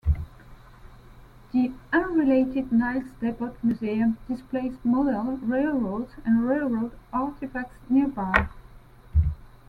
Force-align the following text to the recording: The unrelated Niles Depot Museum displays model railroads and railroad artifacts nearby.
The 1.51 1.71
unrelated 1.93 2.71
Niles 2.71 3.11
Depot 3.19 3.55
Museum 3.61 4.17
displays 4.27 4.73
model 4.83 5.37
railroads 5.37 6.13
and 6.25 6.43
railroad 6.49 6.97
artifacts 7.13 7.75
nearby. 7.87 8.47